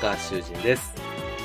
[0.00, 0.94] 高橋修人です。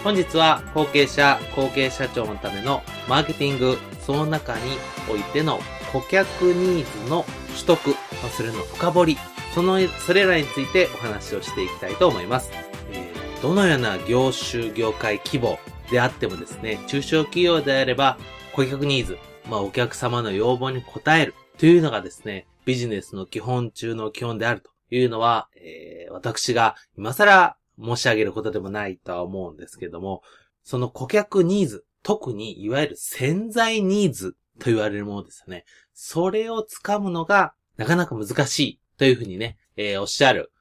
[0.01, 4.77] 本日は後継者、後継社長のためのマーケティング、その中に
[5.11, 5.59] おいての
[5.91, 7.95] 顧客ニーズの取得、
[8.35, 9.17] それの深掘り、
[9.53, 12.51] その、それらについてお話をしていきたいと思います。
[12.91, 15.59] えー、どのような業種、業界規模
[15.91, 18.17] であってもですね、中小企業であれば
[18.53, 19.17] 顧客ニーズ、
[19.49, 30.21] まあお客様の要望に応えるというのがですね、ビジネスの基本中の基本であるというのは、えー、私が今更申し上げることでもないとは思うんですけども、
[30.63, 35.65] その顧客ニーズ、特にいわゆる潜在ニーズと言われるものですよね。
[35.93, 40.51] それをつかむのがなかなか難しいというふうにね、えー、おっしゃる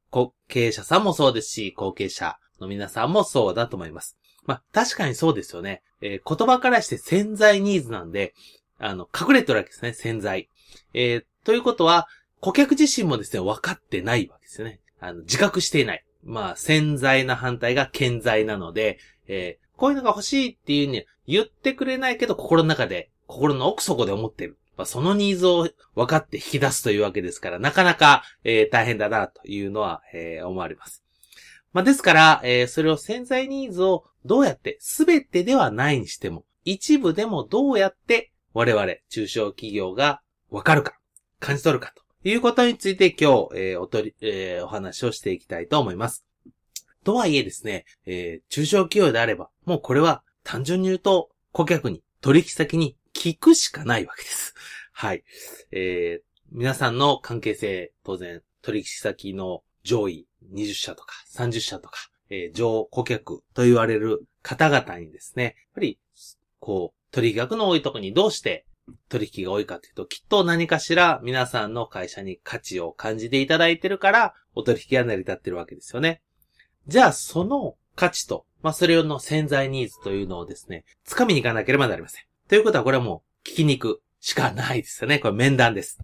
[0.48, 4.16] 経営者さんもそうですし、後継者の皆さんもそうだと思います。
[4.46, 5.82] まあ、確かにそうですよね。
[6.00, 8.34] えー、言葉からして潜在ニーズなんで、
[8.78, 10.48] あの、隠れてるわけですね、潜在。
[10.92, 12.08] えー、ということは、
[12.40, 14.80] 顧客自身もですね、分かってないわけですよね。
[15.00, 16.04] あの、自覚していない。
[16.24, 24.58] まあ、潜在な反対が健在なので、えー、こういうのが欲しいっていうに言ってくれないけど、心の中で、心の奥底で思ってる。
[24.76, 31.04] まあ、そのニーズを分かって引き出すというわけですから、なかなか、えー、大変だなというのは、えー、思われます。
[31.72, 40.98] まあ、ですから、えー、それを潜在ニーズをどうやって、すべてではないにしても、一部でもどうやって我々、中小企業が分かるか、
[41.40, 46.24] 感じ取るかということについて今日、えー、おとり、えー、お話をしていきたいと思います。
[47.04, 54.54] とはいえですね、えー、中小企業であれば、もうこれは単純に言うと、顧客に、取引先に聞くしかないわけです。
[54.92, 55.22] はい。
[55.70, 61.98] えー、皆さんの関係性、当然、取引先の上位20社とか30社とか、
[62.30, 65.98] えー、上顧客と言われる方々にですね、やっぱり、
[66.58, 68.64] こう、取引額の多いところにどうして
[69.08, 76.22] 取引が多いかというと、きっと何かしら皆さんの会社に価値を感じていただいてるから、お取引が成り立ってるわけですよね。
[76.86, 82.24] じゃあ、その価値と、まあ、それの潜在ニーズというのをですね、掴みに行かなければなりません。
[82.48, 85.18] ということは、これはもう、聞きに行くしかないですよね。
[85.18, 85.98] これ面談です。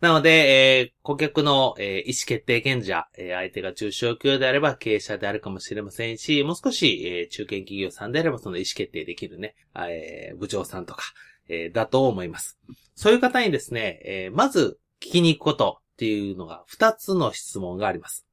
[0.00, 11.04] なので、えー、顧客の、えー、意思決定権者、えー、相手が中小企業であれば経営者であるかもしれませんし、もう少し、えー、中堅企業さんであればその意思決定できるね、えー、部長さんとか、
[11.48, 12.58] えー、だと思います。
[12.94, 18.26] そういう方にですね、えー、まず聞きに行くことっていうのが2つの質問があります。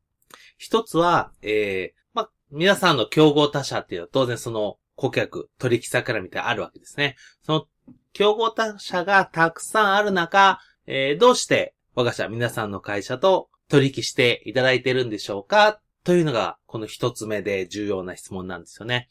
[0.62, 7.16] 1つは、えー、ま皆さんの競合他社っていうのは当然その顧客、取引先から見てあるわけですね。
[7.44, 7.68] その
[8.14, 15.80] 競合他社がたくさんある中、えー、どうして我が社皆さんの会社と取引していただいてるんでしょうか？
[16.04, 19.10] というのが、この一つ目で重要な質問なんですよね。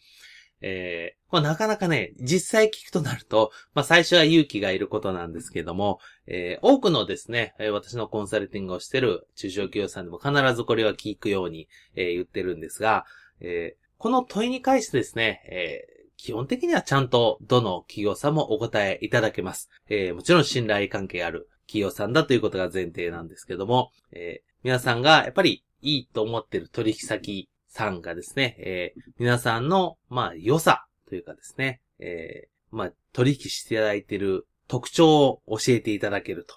[0.63, 13.07] え、これなかなかね、実際聞くとなると、まあ最初は勇気がいることなんですけども、えー、多くのですね、私のコンサルティングをしてる中小企業さんでも必ずこれは聞くように、えー、言ってるんですが、
[13.41, 15.87] えー、この問いに関してですね、え、
[16.17, 19.69] 基本的にはちゃんとどの企業さんもお答えいただけます。
[19.89, 36.57] え、もちろん信頼関係ある企業さんだということが前提なんですけども、え、皆さんがやっぱりいいと思ってる取引先さんがですね、え、皆さんの、まあ、良さというかですね、えー、まあ、取引していただいている特徴を教えていただけると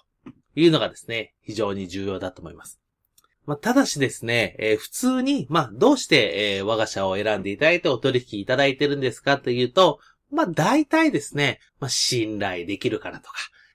[0.54, 2.80] いうのがですね、非常に重要だと思います。
[3.46, 9.98] まあ、ただしですね、えー、普通に、まあ、どうして、えー、我が社を選んでいただいてお取引いただいてるんですかというと、
[10.30, 13.34] まあ、大体ですね、まあ、信頼できるからとか、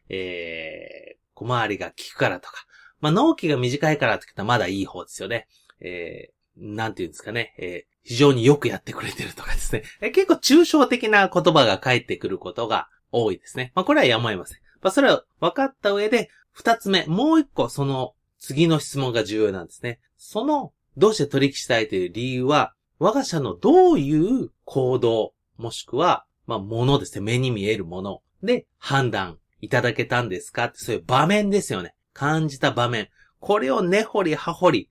[0.10, 2.66] えー、小回りが効くからとか、
[3.02, 5.48] まあ、納期が短いからって言ったらまだいい方ですよね。
[5.82, 13.72] えなんていうんですかね、えー、非常によくやってくれてるとかですね、えー、結構抽象的な言葉が返ってくることが多いですね。
[13.76, 14.60] まあ、これはやむを得ません。
[14.82, 20.00] まあ、それは分かった上で、二つ目、もう一個その次の質問が重要なんですね。
[20.18, 27.22] その、どうして取引したいという理由は、我が社のどういう行動、もしくは、まあ、ものですね。
[27.22, 31.96] 目に見えるもので判断いただけたんですかってそういう場面ですよね。
[32.14, 33.10] 感じた場面。
[33.40, 34.90] これを根掘り葉掘り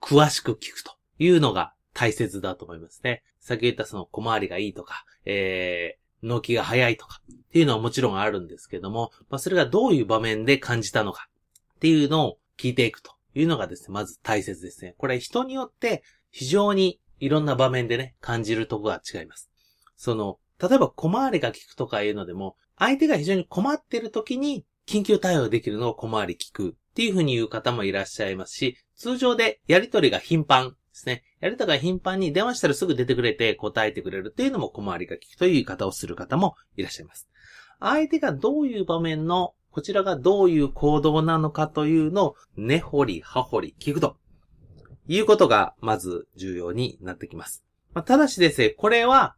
[0.00, 3.22] 詳しく聞くというのが大切だと思いますね。
[3.40, 11.28] 先言ったその小回りがいいとか、えー、納期が早いとかっていうのはもちろんあるんですけども、まあ、それがどういう場面で感じたのか
[11.76, 14.94] っていうのを聞いていくというのがですね、まず大切ですね。
[14.98, 19.50] これ人によって非常にいろんな場面でね、感じるとこが違います。
[19.96, 31.24] その、例えば小回りが効くとかいうのでも、相手が非常に困ってる時に緊急対応できるのを小回り聞くっていうふうに言う方もいらっしゃいますし、通常でやりとりが頻繁ですね。
[31.40, 37.28] やりとりが頻繁に電話したらすぐ出てくれて答えてくれるっていうのも小回りが効くという言い方をする方もいらっしゃいます。
[37.80, 44.16] 相手がどういう場面の、こちらがどういう行動なのかというのを根掘り葉掘り聞くと
[45.08, 47.64] いうことがまず重要になってきます。
[47.92, 49.34] まあ、ただしですね、これは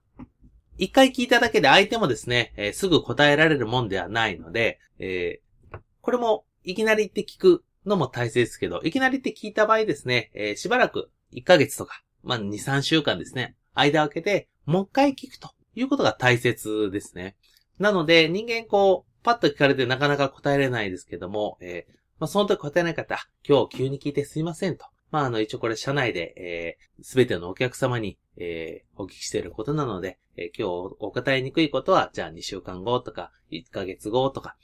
[0.77, 17.37] 一回聞いただけで相手もですね、えー、すぐ答えられるもんではないので、えー、これもいきなりって聞くのも大切ですけど、いきなりって聞いた場合ですね、えー、しばらく1ヶ月とか、まあ、2、3週間ですね、間を空けて、もう一回聞くということが大切ですね。
[17.79, 24.87] なので、人間こう、パッと聞かれてなかなか答えれないですけども、えー、まあ、その時答えなかったら、今日急に聞いてすいませんと。
[25.11, 34.57] まあ、あの、一応これ社内で、えす、べてのお客様に、えー、お聞きしていることなので、えー、今日お答えにくいことは、じゃあ2週間後とか、1ヶ月後とか、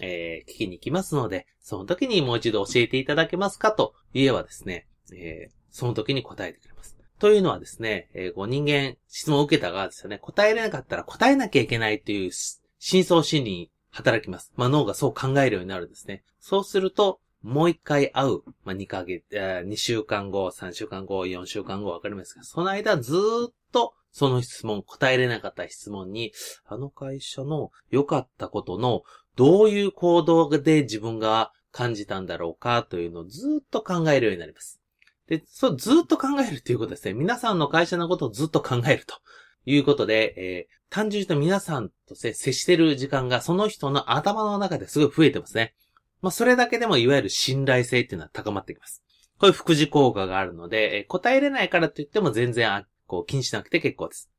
[0.00, 6.96] えー、聞きに来ますので、その時にもう一度教えていただけますかと言えばですね、え、その時に答えてくれます。
[7.18, 12.30] というのはですね、えー、ご人間、質問を受けた側ですよね、答えれなかったら答えなきゃいけないという
[12.78, 14.54] 真相心理に働きます。
[14.56, 16.24] まあ、脳がそう考えるようになるんですね。
[16.40, 18.40] そうすると、もう一回会う。
[18.64, 26.32] まあ、2ヶ月、2週間後、3週間後、4週間後、わかりますかその間ずっと、その質問、答えれなかった質問に、
[26.64, 29.02] あの会社の良かったことの、
[29.36, 34.80] どういう行動で自分が感じたんだろうかというのをずっと考えるようになります。
[35.28, 37.14] で、そう、ずっと考えるっていうことですね。
[37.14, 39.16] 皆さんの会社のことをずっと考えると
[39.64, 45.74] いうことで、えー、単純に皆さんと接してる時間がその人の頭の中ですごい増えてますね。
[46.22, 49.02] まあ、それだけでもいわゆる信頼性っていうのは高まってきます。
[49.38, 54.30] こういう副次効果があるので、えー、答えれないからといっても全然、こう、気にしなくて結構です。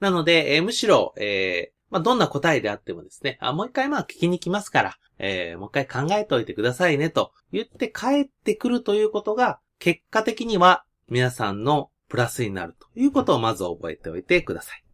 [0.00, 14.84] なので、えー、むしろ、えー、まあ、どんな答えであってもですね、あ、もう一回まあ聞きに来ますから、えー、もう一回考えておいてくださいねと言って帰ってくるということが、結果的には皆さんのプラスになるということをまず覚えておいてください。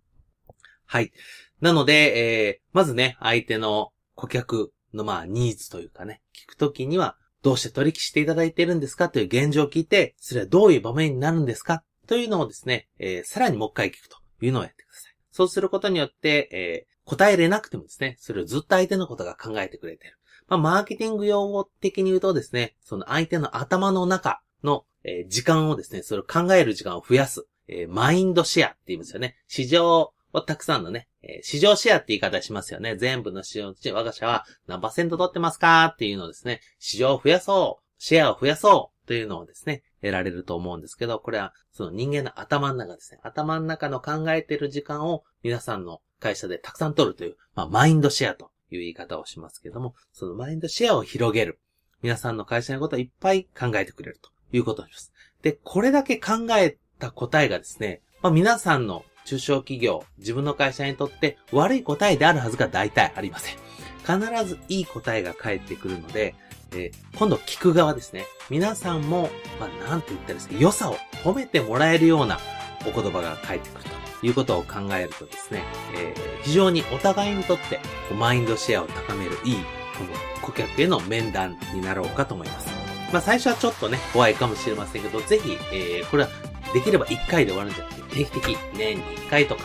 [0.87, 1.12] はい。
[1.61, 15.15] なので、えー、まずね、相手の顧客のまあニーズというかね、聞くときには、どうして取引していただいているんですかという現状を聞いて、それはどういう場面になるんですかというのをですね、えー、さらにもう一回聞くというのをやってください。
[15.31, 20.19] そうすることによって、えー、答えれなくてもですね、それをずっと相手のことが考えてくれている。
[20.49, 27.47] まあ、マーケティング用語的に言うとですね、その相手の頭の中の、えー、時間をですね、それを考える時間を増やす。
[27.69, 29.37] えー、マインドシェアって言いますよね。
[29.47, 32.97] 市場をたくさんのね、えー、市場シェアって言い方しますよね。
[32.97, 43.21] 全部の市場のうち我が社は何パーセント取ってますかっていうのをですね、市場を増やそう、シェアを増やそうというのをですね、得られると思うんですけど、これはその人間の頭の中ですね。
[43.23, 51.61] 頭の中の考えている時間を皆さんの会社でたくさん取るという、まあ、マインドシェアという言い方をしますけども、そのマインドシェアを広げる。
[52.02, 55.12] 皆さんの会社のことをいっぱい考えてくれるということになります。
[55.42, 63.57] で、これだけ考えた答えがですね、まあ、皆さんの中小企業、自分の会社にとって悪い答えであるはずが大体ありません。
[64.00, 66.35] 必ずいい答えが返ってくるので、
[66.73, 68.26] えー、今度聞く側ですね。
[68.49, 72.38] 皆さんも、まあ、なんて言ったらいいですね、良さを褒めてもらえるような
[72.87, 73.85] お言葉が返ってくる
[74.21, 75.62] ということを考えるとですね、
[75.95, 77.80] えー、非常にお互いにとって
[78.14, 79.54] マインドシェアを高めるいい、
[79.97, 80.11] この
[80.42, 82.80] 顧客への面談になろうかと思います。
[83.12, 86.29] まあ最初はちょっとね、怖いかもしれませんけど、ぜひ、えー、これは
[86.73, 89.62] できれば1回で終わるんじゃなくて、定期的、年に1回とか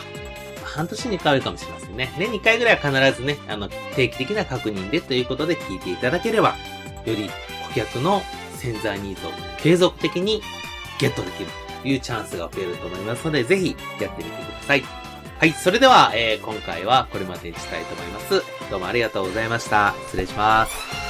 [0.61, 2.13] ま、半年に1回かもしれませんね。
[2.17, 6.55] 年に1回ぐらいは必ずね、あの、定期的な確認でということで聞いていただければ、
[7.05, 7.29] より
[7.67, 8.21] 顧客の
[8.57, 10.41] 潜在ニーズを継続的に
[10.99, 11.49] ゲットできる
[11.81, 14.83] というチャンスが増えると思いますので、ぜひやってみてください。
[15.37, 18.41] はい、それでは、えー、今回はこれまでにしたいと思います。
[18.71, 19.93] どうもありがとうございました。
[20.07, 21.04] 失礼します。